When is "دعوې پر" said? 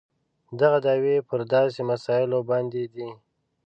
0.85-1.39